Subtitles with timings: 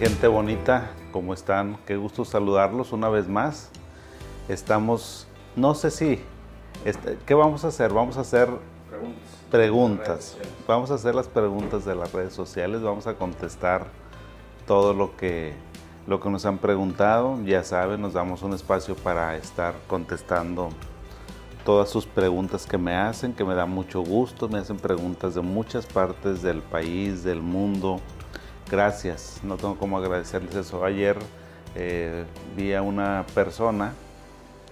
[0.00, 1.76] gente bonita, ¿cómo están?
[1.84, 3.68] Qué gusto saludarlos una vez más.
[4.48, 5.26] Estamos,
[5.56, 6.20] no sé si,
[6.86, 7.92] este, ¿qué vamos a hacer?
[7.92, 8.48] Vamos a hacer
[9.50, 10.38] preguntas.
[10.66, 13.88] Vamos a hacer las preguntas de las redes sociales, vamos a contestar
[14.66, 15.52] todo lo que,
[16.06, 17.38] lo que nos han preguntado.
[17.44, 20.70] Ya saben, nos damos un espacio para estar contestando
[21.62, 24.48] todas sus preguntas que me hacen, que me da mucho gusto.
[24.48, 28.00] Me hacen preguntas de muchas partes del país, del mundo.
[28.70, 30.84] Gracias, no tengo cómo agradecerles eso.
[30.84, 31.16] Ayer
[31.74, 32.24] eh,
[32.56, 33.94] vi a una persona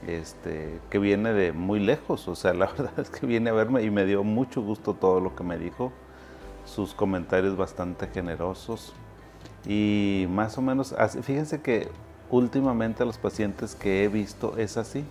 [0.07, 3.83] este, que viene de muy lejos, o sea, la verdad es que viene a verme
[3.83, 5.93] y me dio mucho gusto todo lo que me dijo,
[6.65, 8.93] sus comentarios bastante generosos
[9.67, 11.89] y más o menos, fíjense que
[12.31, 15.05] últimamente los pacientes que he visto es así.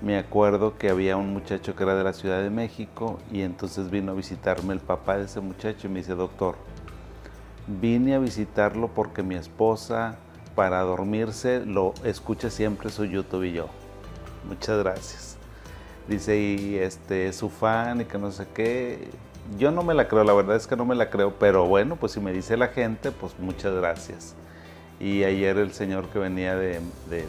[0.00, 3.90] Me acuerdo que había un muchacho que era de la Ciudad de México y entonces
[3.90, 6.56] vino a visitarme el papá de ese muchacho y me dice, doctor,
[7.66, 10.16] vine a visitarlo porque mi esposa
[10.54, 13.68] para dormirse lo escucha siempre su YouTube y yo.
[14.48, 15.36] Muchas gracias.
[16.08, 19.08] Dice, y este es su fan y que no sé qué.
[19.58, 21.96] Yo no me la creo, la verdad es que no me la creo, pero bueno,
[21.96, 24.34] pues si me dice la gente, pues muchas gracias.
[25.00, 26.80] Y ayer el señor que venía de,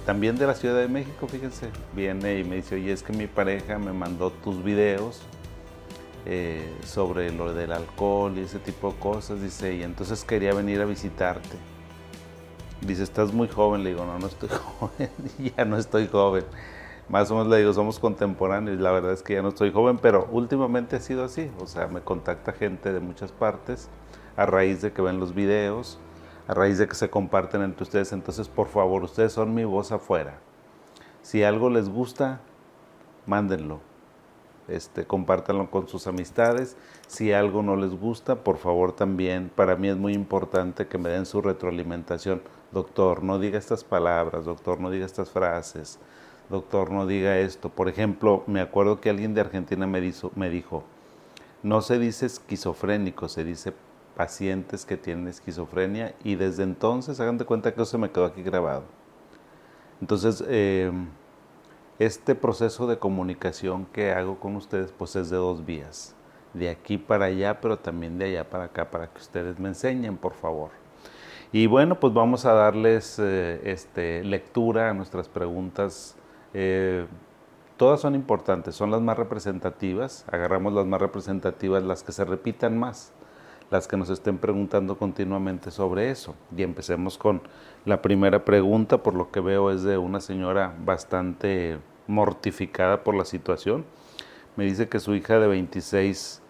[0.05, 3.27] también de la Ciudad de México, fíjense, viene y me dice, oye, es que mi
[3.27, 5.21] pareja me mandó tus videos
[6.25, 10.81] eh, sobre lo del alcohol y ese tipo de cosas, dice, y entonces quería venir
[10.81, 11.55] a visitarte.
[12.81, 13.83] Dice, estás muy joven.
[13.83, 15.09] Le digo, no, no estoy joven.
[15.55, 16.43] ya no estoy joven.
[17.09, 18.79] Más o menos le digo, somos contemporáneos.
[18.79, 21.51] La verdad es que ya no estoy joven, pero últimamente ha sido así.
[21.59, 23.89] O sea, me contacta gente de muchas partes
[24.35, 25.99] a raíz de que ven los videos,
[26.47, 28.11] a raíz de que se comparten entre ustedes.
[28.11, 30.39] Entonces, por favor, ustedes son mi voz afuera.
[31.21, 32.41] Si algo les gusta,
[33.25, 33.79] mándenlo.
[34.67, 36.75] Este, compártanlo con sus amistades.
[37.07, 41.09] Si algo no les gusta, por favor también, para mí es muy importante que me
[41.09, 45.97] den su retroalimentación doctor, no diga estas palabras, doctor, no diga estas frases,
[46.49, 47.69] doctor, no diga esto.
[47.69, 50.01] Por ejemplo, me acuerdo que alguien de Argentina me,
[50.35, 50.83] me dijo,
[51.63, 53.73] no se dice esquizofrénico, se dice
[54.15, 58.25] pacientes que tienen esquizofrenia y desde entonces, hagan de cuenta que eso se me quedó
[58.25, 58.83] aquí grabado.
[60.01, 60.91] Entonces, eh,
[61.99, 66.15] este proceso de comunicación que hago con ustedes, pues es de dos vías,
[66.53, 70.17] de aquí para allá, pero también de allá para acá, para que ustedes me enseñen,
[70.17, 70.71] por favor.
[71.51, 76.17] Y bueno, pues vamos a darles eh, este, lectura a nuestras preguntas.
[76.53, 77.05] Eh,
[77.77, 80.25] todas son importantes, son las más representativas.
[80.29, 83.13] Agarramos las más representativas, las que se repitan más,
[83.71, 86.35] las que nos estén preguntando continuamente sobre eso.
[86.55, 87.41] Y empecemos con
[87.85, 93.25] la primera pregunta, por lo que veo es de una señora bastante mortificada por la
[93.25, 93.85] situación.
[94.55, 96.41] Me dice que su hija de 26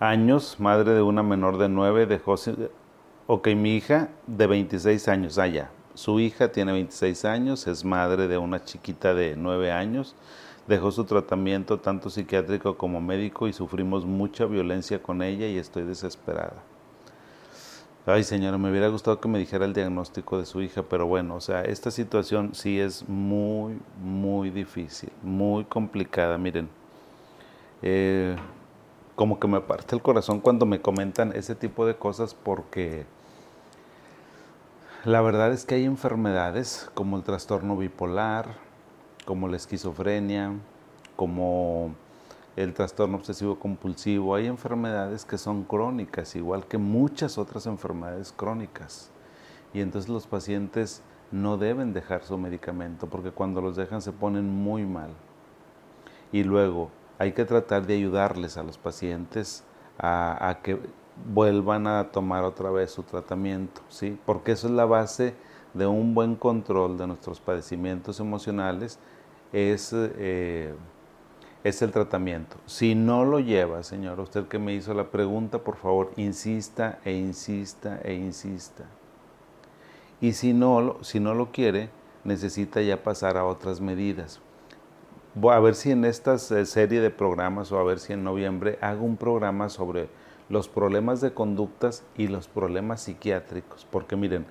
[0.00, 2.34] años, madre de una menor de 9, dejó...
[3.26, 5.70] Ok, mi hija de 26 años, allá.
[5.70, 10.14] Ah, su hija tiene 26 años, es madre de una chiquita de 9 años.
[10.68, 15.84] Dejó su tratamiento tanto psiquiátrico como médico y sufrimos mucha violencia con ella y estoy
[15.84, 16.62] desesperada.
[18.04, 21.36] Ay, señora, me hubiera gustado que me dijera el diagnóstico de su hija, pero bueno,
[21.36, 26.38] o sea, esta situación sí es muy, muy difícil, muy complicada.
[26.38, 26.68] Miren,
[27.82, 28.36] eh,
[29.14, 33.06] como que me parte el corazón cuando me comentan ese tipo de cosas porque
[35.04, 38.67] la verdad es que hay enfermedades como el trastorno bipolar,
[39.28, 40.54] como la esquizofrenia,
[41.14, 41.94] como
[42.56, 44.34] el trastorno obsesivo compulsivo.
[44.34, 49.10] Hay enfermedades que son crónicas, igual que muchas otras enfermedades crónicas.
[49.74, 54.48] Y entonces los pacientes no deben dejar su medicamento porque cuando los dejan se ponen
[54.48, 55.10] muy mal.
[56.32, 59.62] Y luego, hay que tratar de ayudarles a los pacientes
[59.98, 60.80] a, que
[61.34, 64.18] vuelvan a tomar otra vez su tratamiento, ¿sí?
[64.24, 65.34] Porque eso es la base
[65.74, 68.98] de un buen control de nuestros padecimientos emocionales,
[69.52, 70.74] es, eh,
[71.64, 72.56] es el tratamiento.
[72.66, 77.12] Si no lo lleva, señor, usted que me hizo la pregunta, por favor, insista e
[77.12, 78.84] insista e insista.
[80.20, 81.90] Y si no, si no lo quiere,
[82.24, 84.40] necesita ya pasar a otras medidas
[85.48, 88.78] a ver si en esta eh, serie de programas o a ver si en noviembre
[88.80, 90.08] hago un programa sobre
[90.48, 93.86] los problemas de conductas y los problemas psiquiátricos.
[93.90, 94.46] Porque miren,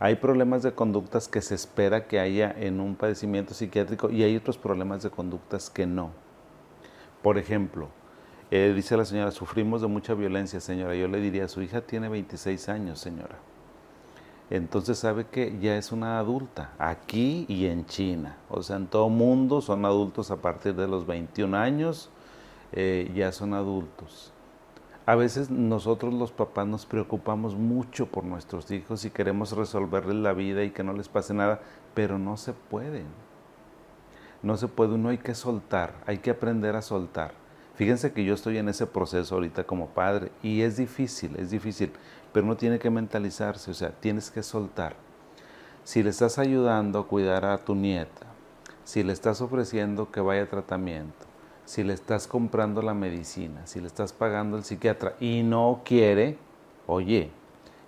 [0.00, 4.36] hay problemas de conductas que se espera que haya en un padecimiento psiquiátrico y hay
[4.36, 6.10] otros problemas de conductas que no.
[7.22, 7.88] Por ejemplo,
[8.50, 10.94] eh, dice la señora, sufrimos de mucha violencia, señora.
[10.94, 13.36] Yo le diría, su hija tiene 26 años, señora
[14.50, 18.36] entonces sabe que ya es una adulta, aquí y en China.
[18.48, 22.08] O sea, en todo mundo son adultos a partir de los 21 años,
[22.72, 24.32] eh, ya son adultos.
[25.08, 30.34] A veces nosotros los papás nos preocupamos mucho por nuestros hijos y queremos resolverles la
[30.34, 31.62] vida y que no les pase nada,
[31.94, 33.04] pero no se puede.
[34.42, 37.32] No se puede, uno hay que soltar, hay que aprender a soltar.
[37.74, 41.90] Fíjense que yo estoy en ese proceso ahorita como padre y es difícil, es difícil,
[42.34, 44.94] pero uno tiene que mentalizarse, o sea, tienes que soltar.
[45.84, 48.26] Si le estás ayudando a cuidar a tu nieta,
[48.84, 51.27] si le estás ofreciendo que vaya a tratamiento,
[51.68, 56.38] si le estás comprando la medicina, si le estás pagando el psiquiatra y no quiere,
[56.86, 57.30] oye,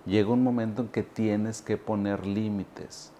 [0.05, 3.11] llega un momento en que tienes que poner límites.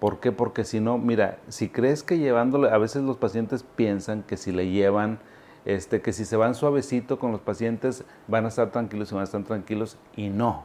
[0.00, 0.32] ¿Por qué?
[0.32, 4.50] Porque si no, mira, si crees que llevándole, a veces los pacientes piensan que si
[4.50, 5.20] le llevan,
[5.64, 9.20] este, que si se van suavecito con los pacientes van a estar tranquilos y van
[9.20, 10.64] a estar tranquilos y no.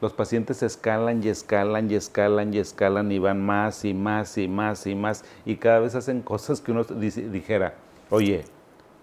[0.00, 4.48] Los pacientes escalan y escalan y escalan y escalan y van más y más y
[4.48, 7.74] más y más y cada vez hacen cosas que uno dijera,
[8.10, 8.44] oye,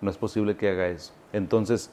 [0.02, 1.14] no es posible que haga eso.
[1.34, 1.90] Entonces,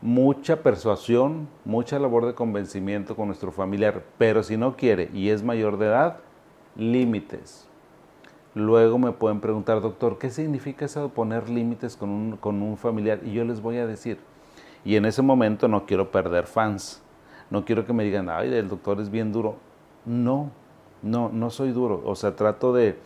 [0.00, 5.42] mucha persuasión, mucha labor de convencimiento con nuestro familiar, pero si no quiere y es
[5.42, 6.18] mayor de edad,
[6.76, 7.66] límites.
[8.54, 12.76] Luego me pueden preguntar, doctor, ¿qué significa eso de poner límites con un, con un
[12.76, 13.20] familiar?
[13.24, 14.18] Y yo les voy a decir,
[14.84, 17.02] y en ese momento no quiero perder fans,
[17.50, 19.56] no quiero que me digan, ay, el doctor es bien duro.
[20.04, 20.50] No,
[21.02, 22.96] no, no soy duro, o sea, trato de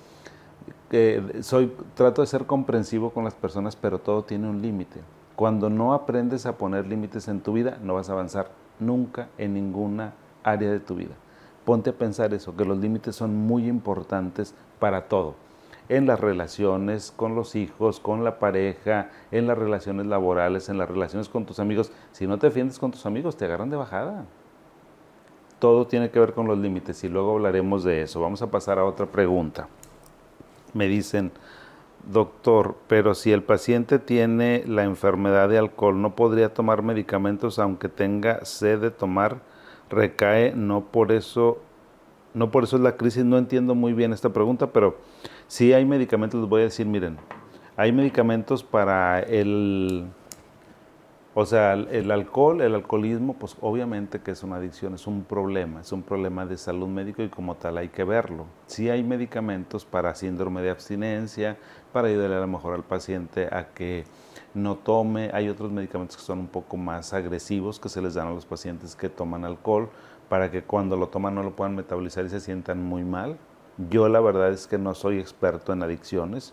[1.40, 5.00] soy, trato de ser comprensivo con las personas, pero todo tiene un límite.
[5.36, 9.54] Cuando no aprendes a poner límites en tu vida, no vas a avanzar nunca en
[9.54, 10.12] ninguna
[10.44, 11.14] área de tu vida.
[11.64, 15.34] Ponte a pensar eso, que los límites son muy importantes para todo.
[15.88, 20.88] En las relaciones con los hijos, con la pareja, en las relaciones laborales, en las
[20.88, 21.92] relaciones con tus amigos.
[22.12, 24.24] Si no te defiendes con tus amigos, te agarran de bajada.
[25.58, 28.20] Todo tiene que ver con los límites y luego hablaremos de eso.
[28.20, 29.68] Vamos a pasar a otra pregunta
[30.74, 31.32] me dicen,
[32.10, 37.88] doctor, pero si el paciente tiene la enfermedad de alcohol, ¿no podría tomar medicamentos aunque
[37.88, 39.40] tenga sed de tomar?
[39.90, 41.58] Recae, no por eso,
[42.34, 44.96] no por eso es la crisis, no entiendo muy bien esta pregunta, pero
[45.46, 47.18] si hay medicamentos, les voy a decir, miren,
[47.76, 50.06] hay medicamentos para el
[51.34, 55.80] o sea, el alcohol, el alcoholismo, pues obviamente que es una adicción, es un problema,
[55.80, 58.44] es un problema de salud médico y como tal hay que verlo.
[58.66, 61.56] Sí hay medicamentos para síndrome de abstinencia,
[61.90, 64.04] para ayudarle a lo mejor al paciente a que
[64.52, 65.30] no tome.
[65.32, 68.44] Hay otros medicamentos que son un poco más agresivos que se les dan a los
[68.44, 69.88] pacientes que toman alcohol
[70.28, 73.38] para que cuando lo toman no lo puedan metabolizar y se sientan muy mal.
[73.88, 76.52] Yo la verdad es que no soy experto en adicciones,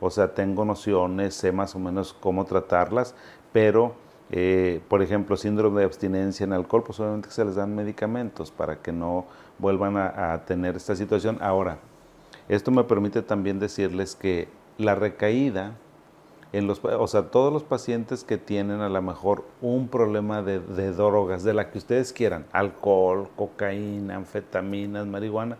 [0.00, 3.14] o sea, tengo nociones, sé más o menos cómo tratarlas,
[3.52, 3.94] pero
[4.30, 8.76] eh, por ejemplo, síndrome de abstinencia en alcohol, pues obviamente se les dan medicamentos para
[8.76, 9.26] que no
[9.58, 11.38] vuelvan a, tener esta situación.
[11.40, 11.78] Ahora,
[12.48, 15.72] esto me permite también decirles que la recaída,
[16.52, 20.60] en los, o sea, todos los pacientes que tienen a lo mejor un problema de,
[20.60, 25.56] de drogas, de la que ustedes quieran, alcohol, cocaína, anfetaminas, marihuana,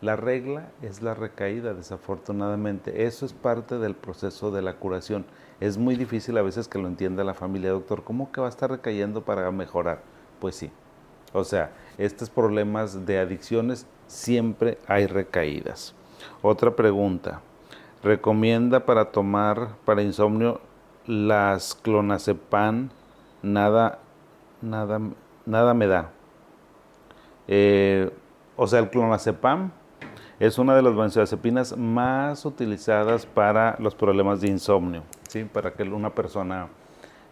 [0.00, 3.04] la regla es la recaída, desafortunadamente.
[3.04, 5.26] Eso es parte del proceso de la curación.
[5.60, 8.02] Es muy difícil a veces que lo entienda la familia, doctor.
[8.02, 10.00] ¿Cómo que va a estar recayendo para mejorar?
[10.40, 10.70] Pues sí.
[11.32, 15.94] O sea, estos problemas de adicciones siempre hay recaídas.
[16.42, 17.42] Otra pregunta.
[18.02, 20.60] ¿Recomienda para tomar para insomnio
[21.06, 22.88] las clonazepam?
[23.42, 23.98] Nada,
[24.62, 25.00] nada,
[25.44, 26.10] nada me da.
[27.46, 28.10] Eh,
[28.56, 29.72] o sea, el clonazepam
[30.38, 35.44] es una de las benzodiazepinas más utilizadas para los problemas de insomnio, ¿sí?
[35.44, 36.68] Para que una persona,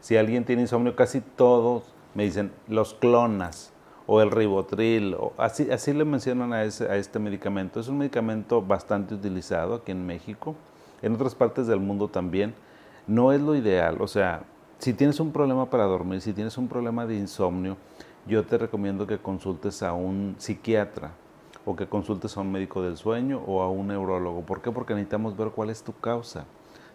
[0.01, 1.83] si alguien tiene insomnio, casi todos
[2.15, 3.73] me dicen los clonas
[4.07, 7.81] o el ribotril, o así, así le mencionan a, ese, a este medicamento.
[7.81, 10.55] Es un medicamento bastante utilizado aquí en México,
[11.03, 12.55] en otras partes del mundo también.
[13.07, 14.45] No es lo ideal, o sea,
[14.79, 17.77] si tienes un problema para dormir, si tienes un problema de insomnio,
[18.27, 21.11] yo te recomiendo que consultes a un psiquiatra,
[21.65, 24.41] o que consultes a un médico del sueño o a un neurólogo.
[24.43, 24.71] ¿Por qué?
[24.71, 26.47] Porque necesitamos ver cuál es tu causa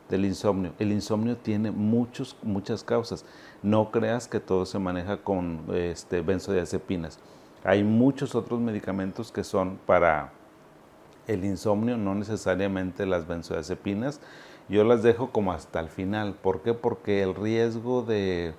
[0.10, 0.74] del insomnio.
[0.80, 3.26] El insomnio tiene muchos, muchas causas.
[3.62, 7.20] No creas que todo se maneja con este, benzodiazepinas.
[7.64, 10.32] Hay muchos otros medicamentos que son para
[11.28, 14.20] el insomnio, no necesariamente las benzodiazepinas.
[14.70, 16.34] Yo las dejo como hasta el final.
[16.34, 16.74] ¿Por qué?
[16.74, 18.54] Porque el riesgo de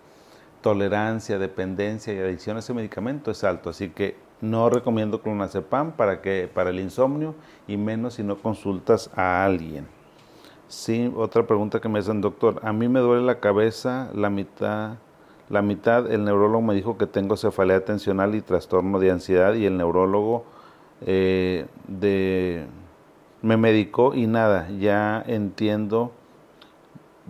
[0.63, 3.71] tolerancia, dependencia y adicción a ese medicamento es alto.
[3.71, 7.35] Así que no recomiendo clonazepam para, que, para el insomnio
[7.67, 9.87] y menos si no consultas a alguien.
[10.75, 14.97] Sí, otra pregunta que me hacen, doctor, a mí me duele la cabeza, la mitad,
[15.49, 19.67] la mitad, el neurólogo me dijo que tengo cefalea atencional y trastorno de ansiedad y
[19.67, 20.45] el neurólogo
[21.07, 22.67] eh, de,
[23.41, 26.11] me medicó y nada, ya entiendo,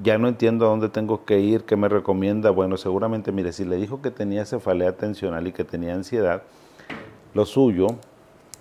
[0.02, 2.50] ya no entiendo a dónde tengo que ir, qué me recomienda.
[2.50, 6.42] Bueno, seguramente, mire, si le dijo que tenía cefalea tensional y que tenía ansiedad,
[7.34, 7.88] lo suyo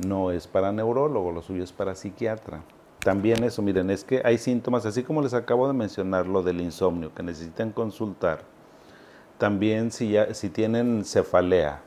[0.05, 2.63] no es para neurólogo, lo suyo es para psiquiatra.
[3.03, 6.61] También eso, miren, es que hay síntomas, así como les acabo de mencionar lo del
[6.61, 8.43] insomnio, que necesitan consultar.
[9.37, 11.81] También si, ya, si tienen cefalea,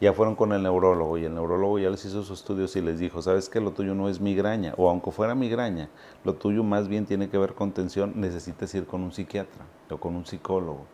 [0.00, 2.98] ya fueron con el neurólogo y el neurólogo ya les hizo sus estudios y les
[2.98, 5.88] dijo, sabes que lo tuyo no es migraña, o aunque fuera migraña,
[6.24, 9.98] lo tuyo más bien tiene que ver con tensión, necesitas ir con un psiquiatra o
[9.98, 10.86] con un psicólogo.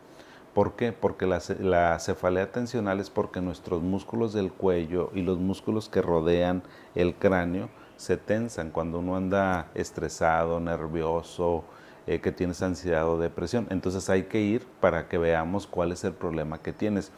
[0.52, 0.92] ¿Por qué?
[0.92, 6.02] Porque la, la, cefalea tensional es porque nuestros músculos del cuello y los músculos que
[6.02, 6.62] rodean
[6.94, 11.64] el cráneo se tensan cuando uno anda estresado, nervioso,
[12.06, 13.66] eh, que tienes ansiedad o depresión.
[13.70, 17.10] Entonces hay que ir para que veamos cuál es el problema que tienes.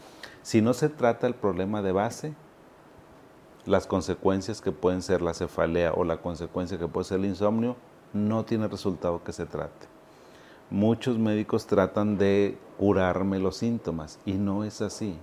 [0.43, 2.35] Si no se trata el problema de base,
[3.67, 7.77] las consecuencias que pueden ser la cefalea o la consecuencia que puede ser el insomnio,
[8.15, 9.87] no tiene resultado que se trate.
[10.71, 15.19] Muchos médicos tratan de curarme los síntomas y no es así.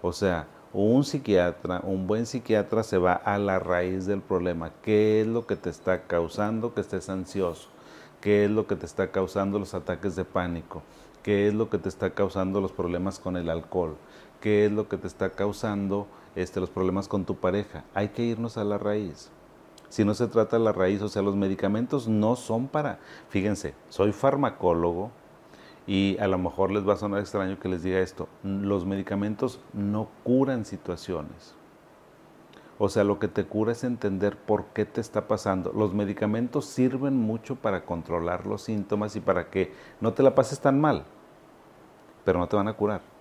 [0.00, 4.72] O sea, un psiquiatra, un buen psiquiatra se va a la raíz del problema.
[4.82, 7.68] ¿Qué es lo que te está causando que estés ansioso?
[8.20, 10.82] ¿Qué es lo que te está causando los ataques de pánico?
[11.22, 13.96] ¿Qué es lo que te está causando los problemas con el alcohol?
[14.44, 17.82] qué es lo que te está causando este, los problemas con tu pareja.
[17.94, 19.30] Hay que irnos a la raíz.
[19.88, 22.98] Si no se trata la raíz, o sea, los medicamentos no son para,
[23.30, 25.10] fíjense, soy farmacólogo
[25.86, 29.60] y a lo mejor les va a sonar extraño que les diga esto, los medicamentos
[29.72, 31.54] no curan situaciones.
[32.78, 35.72] O sea, lo que te cura es entender por qué te está pasando.
[35.72, 40.58] Los medicamentos sirven mucho para controlar los síntomas y para que no te la pases
[40.58, 41.04] tan mal,
[42.24, 43.14] pero no te van a curar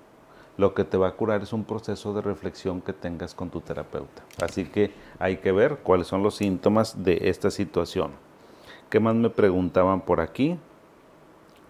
[0.57, 3.61] lo que te va a curar es un proceso de reflexión que tengas con tu
[3.61, 4.23] terapeuta.
[4.41, 8.11] Así que hay que ver cuáles son los síntomas de esta situación.
[8.89, 10.59] ¿Qué más me preguntaban por aquí?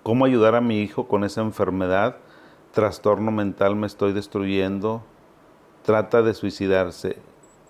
[0.03, 2.17] ¿Cómo ayudar a mi hijo con esa enfermedad?
[2.74, 5.01] Trastorno mental me estoy destruyendo.
[5.83, 7.15] Trata de suicidarse.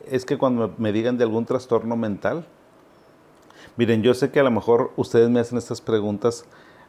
[0.10, 2.48] Es que cuando me digan de algún trastorno mental,
[3.78, 6.46] miren, yo sé que a lo mejor ustedes me hacen estas preguntas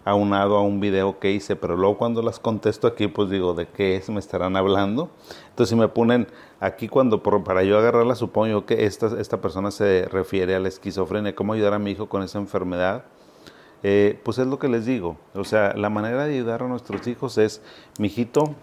[0.07, 3.69] aunado a un video que hice, pero luego cuando las contesto aquí, pues digo, ¿de
[3.69, 4.09] qué es?
[4.09, 5.11] ¿Me estarán hablando?
[5.51, 6.27] Entonces si me ponen
[6.59, 11.35] aquí cuando para yo agarrarla, supongo que esta, esta persona se refiere a la esquizofrenia,
[11.35, 13.05] cómo ayudar a mi hijo con esa enfermedad.
[13.87, 17.07] Eh, pues es lo que les digo, o sea, la manera de ayudar a nuestros
[17.07, 17.61] hijos es,
[17.99, 18.55] mijito,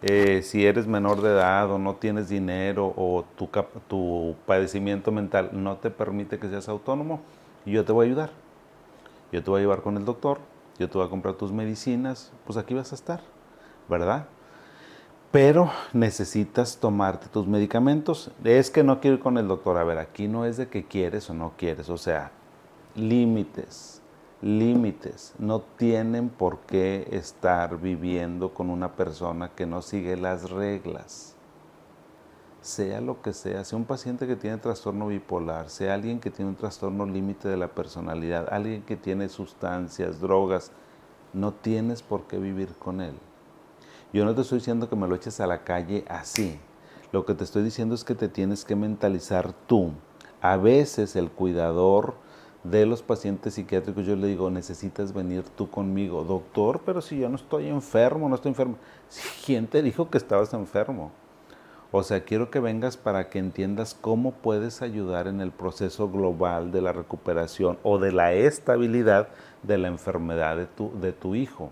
[0.00, 3.50] eh, si eres menor de edad o no tienes dinero o tu,
[3.86, 7.20] tu padecimiento mental no te permite que seas autónomo,
[7.66, 8.30] yo te voy a ayudar.
[9.30, 10.38] Yo te voy a llevar con el doctor,
[10.78, 13.20] yo te voy a comprar tus medicinas, pues aquí vas a estar,
[13.88, 14.26] ¿verdad?
[15.30, 18.30] Pero necesitas tomarte tus medicamentos.
[18.44, 19.78] Es que no quiero ir con el doctor.
[19.78, 21.88] A ver, aquí no es de que quieres o no quieres.
[21.88, 22.32] O sea,
[22.94, 24.01] límites,
[24.42, 25.34] límites.
[25.38, 31.36] No tienen por qué estar viviendo con una persona que no sigue las reglas
[32.62, 36.48] sea lo que sea, sea un paciente que tiene trastorno bipolar, sea alguien que tiene
[36.48, 40.70] un trastorno límite de la personalidad, alguien que tiene sustancias, drogas,
[41.32, 43.14] no tienes por qué vivir con él.
[44.12, 46.58] Yo no te estoy diciendo que me lo eches a la calle así.
[47.10, 49.92] Lo que te estoy diciendo es que te tienes que mentalizar tú.
[50.40, 52.14] A veces el cuidador
[52.64, 56.24] de los pacientes psiquiátricos, yo le digo, necesitas venir tú conmigo.
[56.24, 58.76] Doctor, pero si yo no estoy enfermo, no estoy enfermo.
[59.44, 61.10] ¿Quién te dijo que estabas enfermo?
[61.90, 66.72] O sea, quiero que vengas para que entiendas cómo puedes ayudar en el proceso global
[66.72, 69.28] de la recuperación o de la estabilidad
[69.62, 71.70] de la enfermedad de tu, de tu hijo.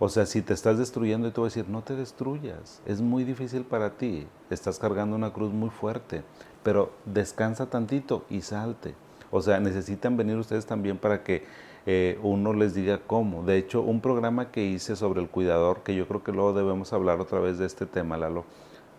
[0.00, 2.80] O sea, si te estás destruyendo, y te voy a decir, no te destruyas.
[2.86, 4.26] Es muy difícil para ti.
[4.48, 6.24] Estás cargando una cruz muy fuerte.
[6.62, 8.94] Pero descansa tantito y salte.
[9.30, 11.44] O sea, necesitan venir ustedes también para que
[11.86, 13.42] eh, uno les diga cómo.
[13.42, 16.92] De hecho, un programa que hice sobre el cuidador, que yo creo que luego debemos
[16.92, 18.44] hablar otra vez de este tema, Lalo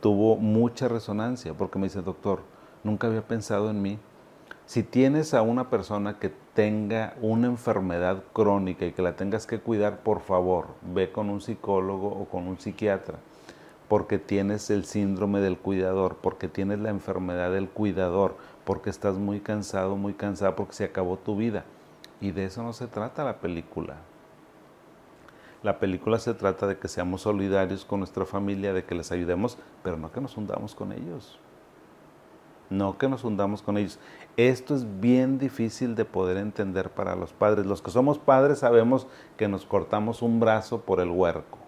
[0.01, 2.41] tuvo mucha resonancia porque me dice, doctor,
[2.83, 3.99] nunca había pensado en mí.
[4.65, 9.59] Si tienes a una persona que tenga una enfermedad crónica y que la tengas que
[9.59, 13.19] cuidar, por favor, ve con un psicólogo o con un psiquiatra,
[13.87, 19.39] porque tienes el síndrome del cuidador, porque tienes la enfermedad del cuidador, porque estás muy
[19.39, 21.65] cansado, muy cansada, porque se acabó tu vida.
[22.19, 23.97] Y de eso no se trata la película.
[25.63, 29.57] La película se trata de que seamos solidarios con nuestra familia, de que les ayudemos,
[29.83, 31.39] pero no que nos hundamos con ellos.
[32.71, 33.99] No que nos hundamos con ellos.
[34.37, 37.65] Esto es bien difícil de poder entender para los padres.
[37.65, 41.59] Los que somos padres sabemos que nos cortamos un brazo por el huerco.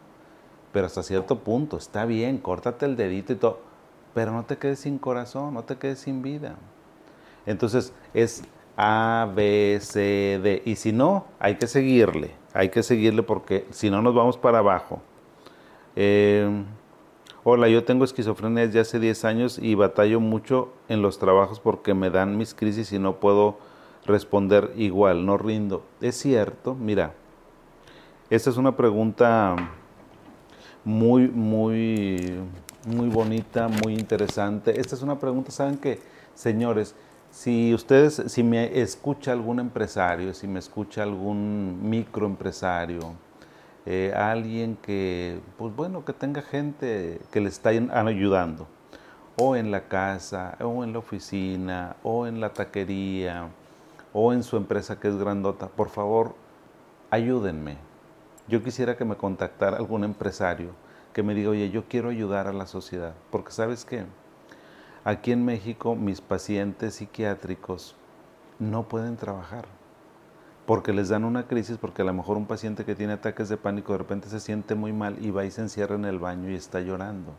[0.71, 3.59] Pero hasta cierto punto, está bien, córtate el dedito y todo.
[4.15, 6.55] Pero no te quedes sin corazón, no te quedes sin vida.
[7.45, 8.43] Entonces es
[8.77, 10.61] A, B, C, D.
[10.65, 14.59] Y si no, hay que seguirle Hay que seguirle porque si no nos vamos para
[14.59, 15.01] abajo.
[15.95, 16.49] Eh,
[17.43, 21.93] hola, yo tengo esquizofrenia desde hace 10 años y batallo mucho en los trabajos porque
[21.93, 23.57] me dan mis crisis y no puedo
[24.05, 25.83] responder igual, no rindo.
[26.01, 27.13] Es cierto, mira,
[28.29, 29.55] esta es una pregunta
[30.83, 32.33] muy, muy,
[32.85, 34.79] muy bonita, muy interesante.
[34.79, 35.99] Esta es una pregunta, ¿saben qué?
[36.33, 36.95] Señores,
[37.33, 42.99] si ustedes, si me escucha algún empresario, si me escucha algún microempresario,
[43.87, 48.67] eh, alguien que, pues bueno, que tenga gente que le está ayudando,
[49.35, 53.49] o en la casa, o en la oficina, o en la taquería,
[54.13, 56.35] o en su empresa que es grandota, por favor,
[57.09, 57.77] ayúdenme.
[58.47, 60.69] Yo quisiera que me contactara algún empresario
[61.13, 64.05] que me diga, oye, yo quiero ayudar a la sociedad, porque sabes qué,
[65.03, 67.95] aquí en México mis pacientes psiquiátricos
[68.59, 69.65] no pueden trabajar
[70.65, 73.57] porque les dan una crisis, porque a lo mejor un paciente que tiene ataques de
[73.57, 76.49] pánico de repente se siente muy mal y va y se encierra en el baño
[76.49, 77.33] y está llorando.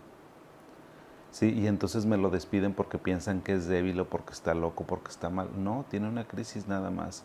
[1.31, 4.85] Sí, y entonces me lo despiden porque piensan que es débil o porque está loco,
[4.87, 5.49] porque está mal.
[5.57, 7.25] No, tiene una crisis nada más.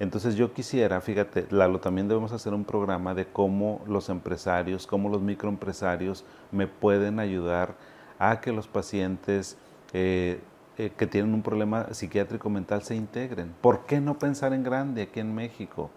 [0.00, 5.10] Entonces yo quisiera, fíjate, Lalo, también debemos hacer un programa de cómo los empresarios, cómo
[5.10, 7.74] los microempresarios me pueden ayudar
[8.18, 9.58] a que los pacientes
[9.92, 10.40] eh,
[10.78, 13.54] eh, que tienen un problema psiquiátrico mental se integren.
[13.60, 15.90] ¿Por qué no pensar en grande aquí en México?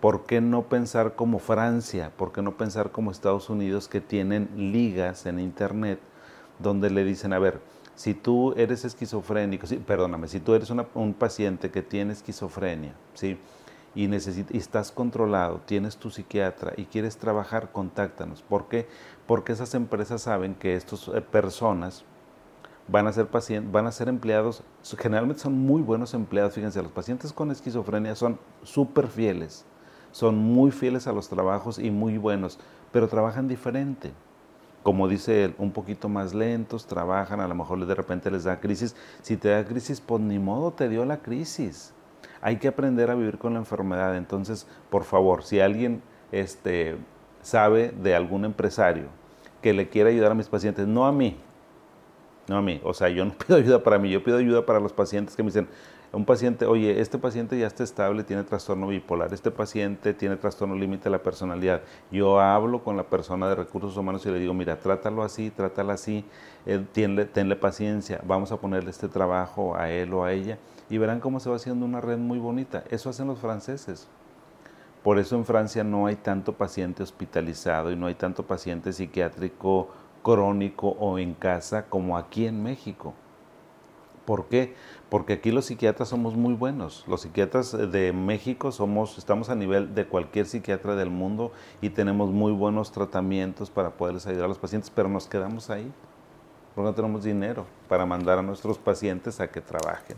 [0.00, 2.12] ¿Por qué no pensar como Francia?
[2.16, 5.98] ¿Por qué no pensar como Estados Unidos que tienen ligas en Internet
[6.58, 7.60] donde le dicen, a ver,
[7.94, 13.38] si tú eres esquizofrénico, perdóname, si tú eres un paciente que tiene esquizofrenia, ¿sí?
[13.94, 18.42] Y, y estás controlado, tienes tu psiquiatra y quieres trabajar, contáctanos.
[18.42, 18.86] ¿Por qué?
[19.26, 22.04] Porque esas empresas saben que estas eh, personas
[22.88, 24.62] van a ser pacientes, van a ser empleados,
[24.98, 29.64] generalmente son muy buenos empleados, fíjense, los pacientes con esquizofrenia son súper fieles,
[30.10, 32.58] son muy fieles a los trabajos y muy buenos,
[32.90, 34.12] pero trabajan diferente.
[34.82, 38.60] Como dice él, un poquito más lentos, trabajan, a lo mejor de repente les da
[38.60, 38.96] crisis.
[39.20, 41.92] Si te da crisis, pues ni modo te dio la crisis.
[42.40, 44.16] Hay que aprender a vivir con la enfermedad.
[44.16, 46.00] Entonces, por favor, si alguien
[46.32, 46.96] este,
[47.42, 49.08] sabe de algún empresario
[49.60, 51.38] que le quiera ayudar a mis pacientes, no a mí,
[52.48, 52.80] no a mí.
[52.84, 55.42] O sea, yo no pido ayuda para mí, yo pido ayuda para los pacientes que
[55.42, 55.68] me dicen,
[56.10, 60.74] un paciente, oye, este paciente ya está estable, tiene trastorno bipolar, este paciente tiene trastorno
[60.74, 61.82] límite de la personalidad.
[62.10, 65.92] Yo hablo con la persona de recursos humanos y le digo, mira, trátalo así, trátala
[65.94, 66.24] así,
[66.64, 70.56] eh, tenle, paciencia, vamos a ponerle este trabajo a él o a ella
[70.88, 72.84] y verán cómo se va haciendo una red muy bonita.
[72.88, 74.08] Eso hacen los franceses.
[75.02, 79.90] Por eso en Francia no hay tanto paciente hospitalizado y no hay tanto paciente psiquiátrico
[80.22, 83.14] crónico o en casa como aquí en México.
[84.24, 84.74] ¿Por qué?
[85.08, 87.04] Porque aquí los psiquiatras somos muy buenos.
[87.08, 91.50] Los psiquiatras de México somos, estamos a nivel de cualquier psiquiatra del mundo
[91.80, 95.90] y tenemos muy buenos tratamientos para poderles ayudar a los pacientes, pero nos quedamos ahí
[96.78, 100.16] porque no tenemos dinero para mandar a nuestros pacientes a que trabajen.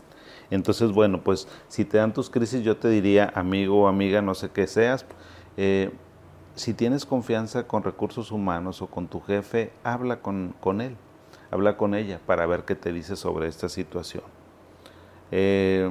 [0.51, 4.35] Entonces, bueno, pues si te dan tus crisis, yo te diría, amigo o amiga, no
[4.35, 5.07] sé qué seas,
[5.57, 5.91] eh,
[6.61, 10.95] si tienes confianza con recursos humanos o con tu jefe, habla con, él,
[11.51, 14.25] habla con ella para ver qué te dice sobre esta situación.
[15.31, 15.91] Eh,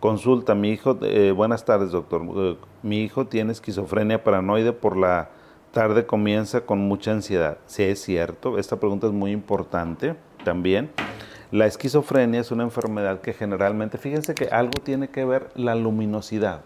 [0.00, 5.30] consulta, mi hijo, eh, buenas tardes doctor, eh, mi hijo tiene esquizofrenia paranoide por la
[5.70, 7.58] tarde comienza con mucha ansiedad.
[7.66, 10.90] Sí, es cierto, esta pregunta es muy importante también.
[11.52, 16.62] La esquizofrenia es una enfermedad que generalmente, fíjense que algo tiene que ver la luminosidad.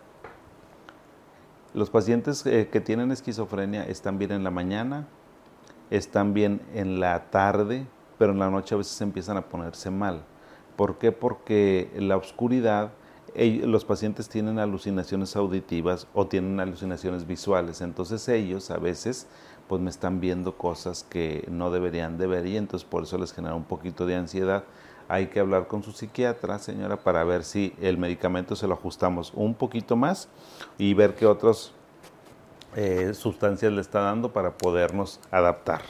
[1.76, 5.06] Los pacientes eh, que tienen esquizofrenia están bien en la mañana,
[5.90, 7.86] están bien en la tarde,
[8.16, 10.22] pero en la noche a veces empiezan a ponerse mal.
[10.74, 11.12] ¿Por qué?
[11.12, 12.92] Porque la oscuridad,
[13.34, 17.82] los pacientes tienen alucinaciones auditivas o tienen alucinaciones visuales.
[17.82, 19.26] Entonces ellos a veces
[19.68, 23.34] pues me están viendo cosas que no deberían de ver y entonces por eso les
[23.34, 24.64] genera un poquito de ansiedad
[25.09, 29.33] hay que hablar con su psiquiatra, señora, para ver si el medicamento se lo ajustamos
[29.35, 30.29] un poquito más
[30.79, 31.73] y ver qué otras
[32.75, 35.83] eh, sustancias le está dando para podernos adaptar.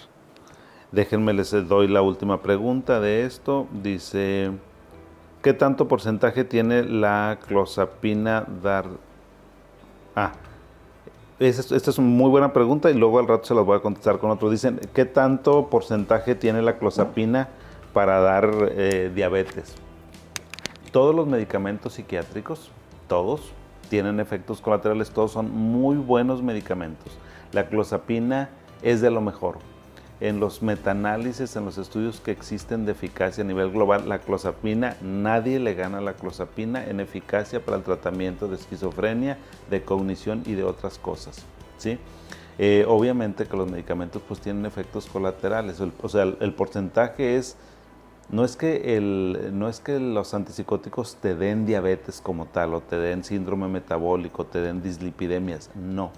[0.92, 3.66] Déjenme les doy la última pregunta de esto.
[3.82, 4.52] Dice,
[5.42, 8.86] ¿qué tanto porcentaje tiene la clozapina dar?
[10.14, 10.32] Ah,
[11.38, 14.18] esta es una muy buena pregunta y luego al rato se las voy a contestar
[14.18, 14.48] con otro.
[14.48, 17.48] Dicen, ¿qué tanto porcentaje tiene la clozapina?
[17.96, 19.74] Para dar eh, diabetes.
[20.92, 22.70] Todos los medicamentos psiquiátricos,
[23.08, 23.54] todos,
[23.88, 27.16] tienen efectos colaterales, todos son muy buenos medicamentos.
[27.52, 28.50] La clozapina
[28.82, 29.60] es de lo mejor.
[30.20, 34.96] en los metaanálisis, en los estudios que existen de eficacia a nivel global, la clozapina,
[35.00, 39.38] nadie le gana a la clozapina en eficacia para el tratamiento de esquizofrenia,
[39.70, 41.46] de cognición y de otras cosas.
[41.78, 41.98] ¿sí?
[42.58, 47.56] Eh, obviamente que los medicamentos pues tienen efectos colaterales, o sea, el, porcentaje es,
[48.28, 52.80] no es, que el, no es que los antipsicóticos te den diabetes como tal, o
[52.80, 56.10] te den síndrome metabólico, te den dislipidemias, no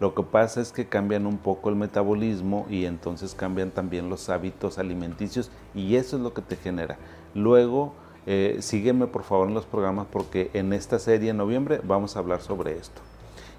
[0.00, 4.28] lo que pasa es que cambian un poco el metabolismo y entonces cambian también los
[4.28, 6.98] hábitos alimenticios y eso es lo que te genera.
[7.34, 7.94] Luego,
[8.26, 12.18] eh, sígueme por favor en los programas porque en esta serie en noviembre vamos a
[12.18, 13.00] hablar sobre esto.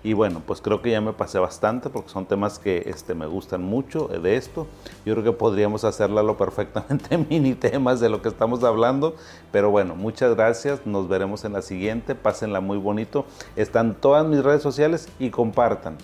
[0.06, 3.26] Y bueno, pues creo que ya me pasé bastante porque son temas que este, me
[3.26, 4.68] gustan mucho de esto.
[5.04, 9.16] Yo creo que podríamos hacerlo perfectamente mini temas de lo que estamos hablando.
[9.52, 10.86] Pero bueno, muchas gracias.
[10.86, 12.14] Nos veremos en la siguiente.
[12.14, 13.26] Pásenla muy bonito.
[13.56, 15.98] Están todas mis redes sociales y compartan.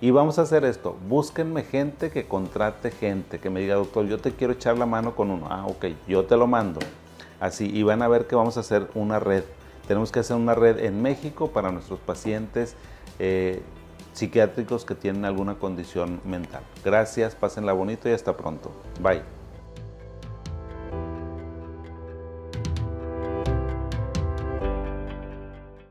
[0.00, 4.18] Y vamos a hacer esto, búsquenme gente que contrate gente, que me diga, doctor, yo
[4.18, 5.48] te quiero echar la mano con uno.
[5.50, 6.80] Ah, ok, yo te lo mando.
[7.40, 9.44] Así, y van a ver que vamos a hacer una red.
[9.86, 12.76] Tenemos que hacer una red en México para nuestros pacientes
[13.18, 13.62] eh,
[14.12, 16.62] psiquiátricos que tienen alguna condición mental.
[16.84, 18.72] Gracias, pásenla bonito y hasta pronto.
[19.00, 19.37] Bye.